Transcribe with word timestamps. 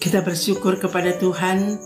Kita 0.00 0.24
bersyukur 0.24 0.80
kepada 0.80 1.12
Tuhan 1.20 1.76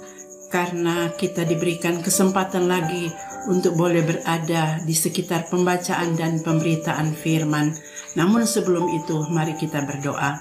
karena 0.46 1.10
kita 1.18 1.42
diberikan 1.42 1.98
kesempatan 1.98 2.70
lagi 2.70 3.10
untuk 3.50 3.74
boleh 3.74 4.06
berada 4.06 4.78
di 4.86 4.94
sekitar 4.94 5.50
pembacaan 5.50 6.14
dan 6.14 6.38
pemberitaan 6.38 7.10
firman. 7.10 7.74
Namun 8.14 8.46
sebelum 8.46 8.86
itu, 8.94 9.26
mari 9.34 9.58
kita 9.58 9.82
berdoa. 9.82 10.38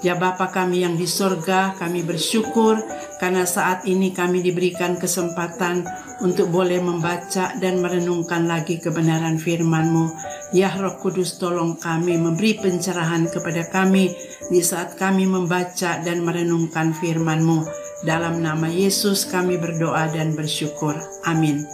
Ya 0.00 0.16
Bapa 0.16 0.48
kami 0.50 0.88
yang 0.88 0.96
di 0.96 1.04
sorga, 1.04 1.76
kami 1.76 2.00
bersyukur 2.00 2.80
karena 3.20 3.44
saat 3.44 3.84
ini 3.84 4.10
kami 4.10 4.40
diberikan 4.40 4.98
kesempatan 4.98 5.84
untuk 6.24 6.48
boleh 6.48 6.80
membaca 6.80 7.54
dan 7.60 7.78
merenungkan 7.78 8.48
lagi 8.48 8.80
kebenaran 8.80 9.36
firman-Mu. 9.36 10.10
Ya 10.52 10.68
Roh 10.76 11.00
Kudus 11.00 11.40
tolong 11.40 11.80
kami 11.80 12.20
memberi 12.20 12.60
pencerahan 12.60 13.24
kepada 13.24 13.72
kami 13.72 14.12
di 14.52 14.60
saat 14.60 15.00
kami 15.00 15.24
membaca 15.24 15.96
dan 16.04 16.20
merenungkan 16.20 16.92
firman-Mu. 16.92 17.64
Dalam 18.04 18.44
nama 18.44 18.68
Yesus 18.68 19.24
kami 19.24 19.56
berdoa 19.56 20.12
dan 20.12 20.36
bersyukur. 20.36 20.92
Amin. 21.24 21.64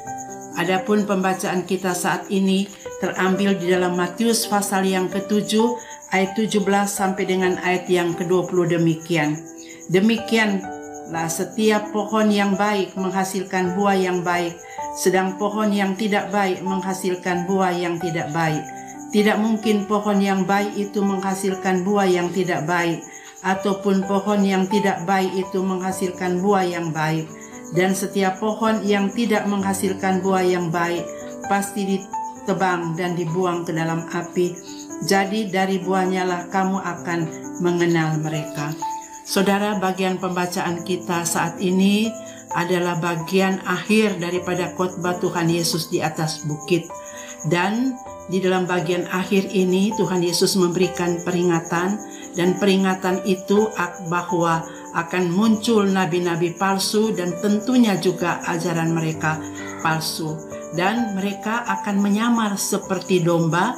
Adapun 0.55 1.11
pembacaan 1.11 1.67
kita 1.67 1.91
saat 1.91 2.31
ini 2.31 2.71
terambil 3.03 3.59
di 3.59 3.75
dalam 3.75 3.99
Matius 3.99 4.47
pasal 4.47 4.87
yang 4.87 5.11
ketujuh 5.11 5.75
ayat 6.15 6.39
17 6.39 6.63
sampai 6.87 7.25
dengan 7.27 7.59
ayat 7.59 7.91
yang 7.91 8.15
ke-20 8.15 8.79
demikian. 8.79 9.43
Demikianlah 9.91 11.27
setiap 11.27 11.91
pohon 11.91 12.31
yang 12.31 12.55
baik 12.55 12.95
menghasilkan 12.95 13.75
buah 13.75 13.99
yang 13.99 14.23
baik, 14.23 14.55
sedang 14.99 15.39
pohon 15.39 15.71
yang 15.71 15.95
tidak 15.95 16.35
baik 16.35 16.59
menghasilkan 16.67 17.47
buah 17.47 17.71
yang 17.71 18.03
tidak 18.03 18.35
baik. 18.35 18.67
Tidak 19.15 19.39
mungkin 19.39 19.87
pohon 19.87 20.19
yang 20.19 20.43
baik 20.43 20.75
itu 20.75 21.01
menghasilkan 21.01 21.87
buah 21.87 22.11
yang 22.11 22.29
tidak 22.35 22.67
baik, 22.67 23.01
ataupun 23.47 24.05
pohon 24.05 24.43
yang 24.43 24.67
tidak 24.67 25.07
baik 25.07 25.31
itu 25.39 25.63
menghasilkan 25.63 26.43
buah 26.43 26.67
yang 26.67 26.91
baik. 26.91 27.31
Dan 27.73 27.95
setiap 27.95 28.43
pohon 28.43 28.83
yang 28.83 29.09
tidak 29.15 29.47
menghasilkan 29.47 30.21
buah 30.21 30.43
yang 30.43 30.69
baik 30.69 31.07
pasti 31.47 31.85
ditebang 31.85 32.99
dan 32.99 33.15
dibuang 33.15 33.63
ke 33.63 33.73
dalam 33.73 34.05
api. 34.11 34.57
Jadi 35.07 35.49
dari 35.49 35.79
buahnya 35.79 36.27
lah 36.27 36.43
kamu 36.51 36.81
akan 36.83 37.21
mengenal 37.63 38.19
mereka. 38.19 38.75
Saudara, 39.29 39.77
bagian 39.77 40.17
pembacaan 40.17 40.83
kita 40.83 41.23
saat 41.29 41.61
ini 41.61 42.09
adalah 42.55 42.97
bagian 43.01 43.61
akhir 43.65 44.21
daripada 44.23 44.73
khotbah 44.77 45.21
Tuhan 45.21 45.49
Yesus 45.53 45.93
di 45.93 46.01
atas 46.01 46.45
bukit. 46.49 46.89
Dan 47.47 47.95
di 48.29 48.45
dalam 48.45 48.69
bagian 48.69 49.09
akhir 49.09 49.53
ini 49.53 49.93
Tuhan 49.97 50.21
Yesus 50.21 50.57
memberikan 50.61 51.21
peringatan 51.25 51.97
dan 52.37 52.61
peringatan 52.61 53.25
itu 53.25 53.73
bahwa 54.13 54.65
akan 54.93 55.33
muncul 55.33 55.85
nabi-nabi 55.85 56.57
palsu 56.57 57.13
dan 57.13 57.37
tentunya 57.41 57.97
juga 58.01 58.41
ajaran 58.49 58.93
mereka 58.93 59.41
palsu 59.85 60.37
dan 60.77 61.17
mereka 61.17 61.65
akan 61.65 62.01
menyamar 62.01 62.57
seperti 62.57 63.25
domba 63.25 63.77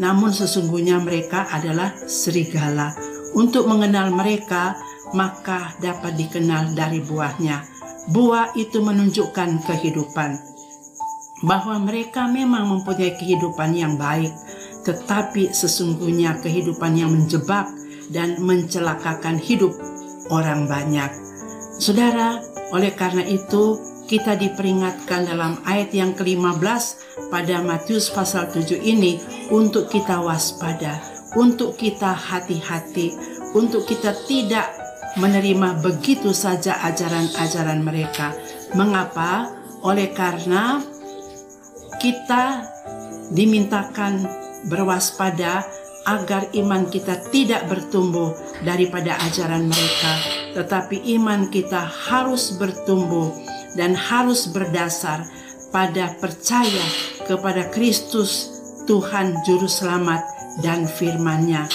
namun 0.00 0.32
sesungguhnya 0.32 1.02
mereka 1.02 1.46
adalah 1.52 1.92
serigala. 2.08 2.96
Untuk 3.32 3.68
mengenal 3.68 4.12
mereka, 4.12 4.76
maka 5.12 5.72
dapat 5.80 6.16
dikenal 6.16 6.72
dari 6.72 7.00
buahnya. 7.00 7.71
Buah 8.10 8.50
itu 8.58 8.82
menunjukkan 8.82 9.62
kehidupan, 9.62 10.34
bahwa 11.46 11.78
mereka 11.78 12.26
memang 12.26 12.66
mempunyai 12.66 13.14
kehidupan 13.14 13.78
yang 13.78 13.94
baik, 13.94 14.34
tetapi 14.82 15.54
sesungguhnya 15.54 16.42
kehidupan 16.42 16.98
yang 16.98 17.14
menjebak 17.14 17.70
dan 18.10 18.42
mencelakakan 18.42 19.38
hidup 19.38 19.70
orang 20.34 20.66
banyak. 20.66 21.14
Saudara, 21.78 22.42
oleh 22.74 22.90
karena 22.90 23.22
itu 23.22 23.78
kita 24.10 24.34
diperingatkan 24.34 25.30
dalam 25.30 25.62
ayat 25.62 25.94
yang 25.94 26.10
ke-15 26.18 26.82
pada 27.30 27.62
Matius 27.62 28.10
pasal 28.10 28.50
7 28.50 28.82
ini 28.82 29.22
untuk 29.54 29.86
kita 29.86 30.18
waspada, 30.18 30.98
untuk 31.38 31.78
kita 31.78 32.10
hati-hati, 32.10 33.14
untuk 33.54 33.86
kita 33.86 34.10
tidak 34.26 34.81
menerima 35.16 35.84
begitu 35.84 36.32
saja 36.32 36.80
ajaran-ajaran 36.86 37.84
mereka. 37.84 38.32
Mengapa? 38.72 39.52
Oleh 39.82 40.14
karena 40.14 40.78
kita 41.98 42.62
dimintakan 43.34 44.22
berwaspada 44.70 45.66
agar 46.06 46.50
iman 46.54 46.86
kita 46.90 47.18
tidak 47.30 47.66
bertumbuh 47.70 48.34
daripada 48.62 49.18
ajaran 49.26 49.70
mereka, 49.70 50.12
tetapi 50.54 51.02
iman 51.18 51.50
kita 51.50 51.82
harus 51.82 52.54
bertumbuh 52.58 53.30
dan 53.78 53.94
harus 53.94 54.50
berdasar 54.50 55.26
pada 55.70 56.14
percaya 56.18 56.86
kepada 57.26 57.70
Kristus 57.70 58.50
Tuhan 58.86 59.34
Juru 59.46 59.70
Selamat 59.70 60.26
dan 60.60 60.84
firman-Nya. 60.84 61.70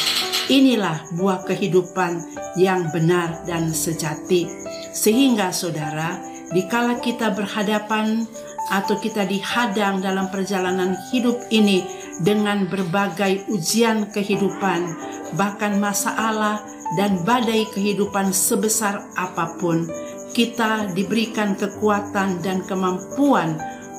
Inilah 0.47 1.07
buah 1.15 1.43
kehidupan 1.43 2.23
yang 2.57 2.89
benar 2.89 3.45
dan 3.45 3.69
sejati. 3.69 4.49
Sehingga 4.91 5.53
saudara, 5.53 6.17
dikala 6.51 6.97
kita 6.97 7.31
berhadapan 7.31 8.25
atau 8.67 8.99
kita 8.99 9.23
dihadang 9.23 10.03
dalam 10.03 10.27
perjalanan 10.27 10.97
hidup 11.13 11.39
ini 11.53 11.85
dengan 12.19 12.67
berbagai 12.67 13.47
ujian 13.47 14.11
kehidupan, 14.11 14.91
bahkan 15.39 15.79
masalah 15.79 16.65
dan 16.99 17.21
badai 17.23 17.69
kehidupan 17.71 18.33
sebesar 18.33 19.05
apa 19.15 19.55
pun, 19.61 19.87
kita 20.35 20.91
diberikan 20.91 21.55
kekuatan 21.55 22.41
dan 22.43 22.65
kemampuan 22.65 23.55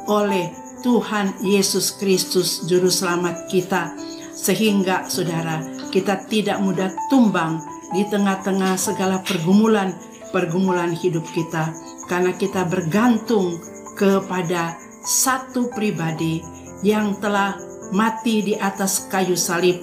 oleh 0.09 0.53
Tuhan 0.81 1.35
Yesus 1.43 1.99
Kristus 1.99 2.65
Juru 2.71 2.89
Selamat 2.89 3.51
kita 3.51 3.93
sehingga 4.31 5.11
saudara 5.11 5.78
kita 5.89 6.29
tidak 6.29 6.59
mudah 6.61 6.93
tumbang 7.09 7.61
di 7.93 8.05
tengah-tengah 8.09 8.77
segala 8.77 9.25
pergumulan-pergumulan 9.25 10.93
hidup 10.93 11.25
kita 11.33 11.73
karena 12.09 12.33
kita 12.37 12.69
bergantung 12.69 13.61
kepada 13.97 14.77
satu 15.05 15.73
pribadi 15.73 16.45
yang 16.85 17.17
telah 17.19 17.57
mati 17.91 18.45
di 18.45 18.55
atas 18.55 19.09
kayu 19.09 19.35
salib 19.35 19.81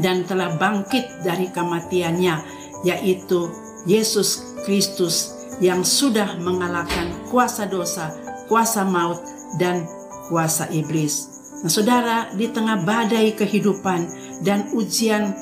dan 0.00 0.24
telah 0.26 0.56
bangkit 0.56 1.22
dari 1.22 1.52
kematiannya 1.52 2.40
yaitu 2.82 3.52
Yesus 3.84 4.56
Kristus 4.64 5.36
yang 5.62 5.86
sudah 5.86 6.40
mengalahkan 6.40 7.12
kuasa 7.30 7.68
dosa, 7.68 8.10
kuasa 8.50 8.82
maut 8.82 9.22
dan 9.60 9.86
kuasa 10.26 10.66
iblis. 10.72 11.30
Nah, 11.62 11.70
saudara, 11.70 12.16
di 12.34 12.50
tengah 12.50 12.82
badai 12.82 13.32
kehidupan 13.38 14.23
dan 14.42 14.72
ujian 14.74 15.36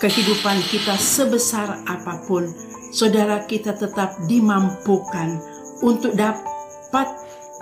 kehidupan 0.00 0.60
kita 0.70 0.96
sebesar 0.96 1.82
apa 1.84 2.24
pun, 2.24 2.48
saudara 2.94 3.44
kita 3.44 3.76
tetap 3.76 4.16
dimampukan 4.30 5.42
untuk 5.82 6.16
dapat 6.16 7.08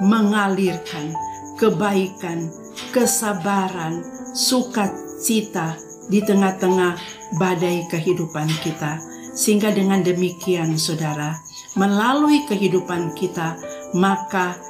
mengalirkan 0.03 1.15
kebaikan, 1.63 2.51
kesabaran, 2.91 4.03
sukacita 4.35 5.79
di 6.11 6.19
tengah-tengah 6.25 6.99
badai 7.39 7.87
kehidupan 7.87 8.51
kita. 8.61 8.99
Sehingga 9.33 9.73
dengan 9.73 10.05
demikian, 10.05 10.77
saudara, 10.77 11.41
melalui 11.79 12.45
kehidupan 12.51 13.17
kita, 13.17 13.57
maka 13.97 14.61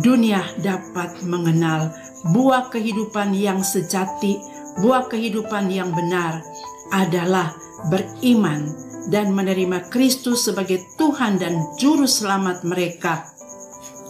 dunia 0.00 0.40
dapat 0.64 1.20
mengenal 1.26 1.92
buah 2.32 2.72
kehidupan 2.72 3.36
yang 3.36 3.60
sejati, 3.60 4.40
buah 4.80 5.08
kehidupan 5.08 5.72
yang 5.72 5.92
benar 5.92 6.44
adalah 6.92 7.56
beriman 7.88 8.72
dan 9.08 9.32
menerima 9.32 9.88
Kristus 9.88 10.46
sebagai 10.50 10.82
Tuhan 10.98 11.38
dan 11.38 11.62
Juru 11.78 12.04
Selamat 12.04 12.66
mereka 12.66 13.36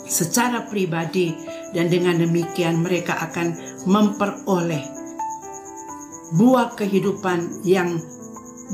secara 0.07 0.65
pribadi, 0.71 1.35
dan 1.75 1.91
dengan 1.91 2.23
demikian 2.23 2.81
mereka 2.81 3.19
akan 3.27 3.59
memperoleh 3.91 4.83
buah 6.39 6.79
kehidupan 6.79 7.67
yang 7.67 7.99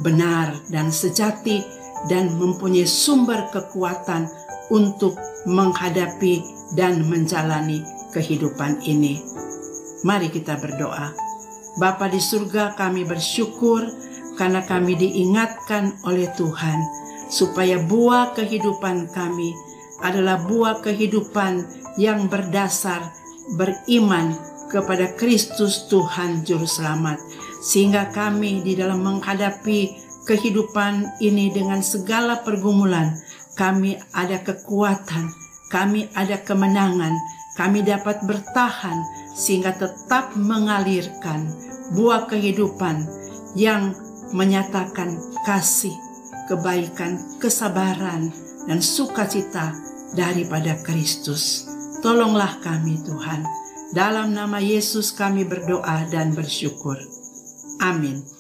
benar 0.05 0.53
dan 0.69 0.93
sejati, 0.93 1.65
dan 2.09 2.37
mempunyai 2.37 2.85
sumber 2.89 3.49
kekuatan 3.53 4.29
untuk 4.69 5.17
menghadapi 5.49 6.45
dan 6.77 7.05
menjalani 7.09 7.85
kehidupan 8.13 8.81
ini. 8.85 9.21
Mari 10.05 10.29
kita 10.33 10.61
berdoa. 10.61 11.32
Bapa 11.81 12.05
di 12.13 12.21
surga 12.21 12.77
kami 12.77 13.09
bersyukur 13.09 13.81
karena 14.37 14.61
kami 14.65 14.93
diingatkan 14.97 15.97
oleh 16.05 16.29
Tuhan 16.37 16.79
supaya 17.33 17.81
buah 17.81 18.37
kehidupan 18.37 19.09
kami 19.09 19.57
adalah 20.05 20.37
buah 20.45 20.85
kehidupan 20.85 21.65
yang 21.97 22.29
berdasar 22.29 23.01
beriman 23.57 24.37
kepada 24.69 25.17
Kristus 25.17 25.89
Tuhan 25.89 26.45
Juru 26.45 26.69
Selamat. 26.69 27.17
Sehingga 27.65 28.11
kami 28.13 28.61
di 28.61 28.77
dalam 28.77 29.01
menghadapi 29.01 29.97
kehidupan 30.29 31.23
ini 31.25 31.49
dengan 31.55 31.81
segala 31.81 32.43
pergumulan, 32.45 33.17
kami 33.57 33.97
ada 34.13 34.43
kekuatan, 34.45 35.31
kami 35.71 36.11
ada 36.13 36.37
kemenangan, 36.43 37.15
kami 37.57 37.81
dapat 37.85 38.21
bertahan 38.25 39.22
sehingga 39.33 39.77
tetap 39.77 40.37
mengalirkan 40.37 41.49
buah 41.93 42.29
kehidupan 42.29 43.05
yang 43.57 43.93
menyatakan 44.33 45.21
kasih, 45.45 45.93
kebaikan, 46.49 47.21
kesabaran, 47.37 48.33
dan 48.65 48.79
sukacita 48.81 49.77
daripada 50.17 50.79
Kristus. 50.81 51.69
Tolonglah 52.01 52.59
kami 52.65 53.01
Tuhan. 53.05 53.45
Dalam 53.93 54.33
nama 54.33 54.57
Yesus 54.57 55.13
kami 55.13 55.45
berdoa 55.45 56.09
dan 56.09 56.33
bersyukur. 56.33 56.97
Amin. 57.85 58.33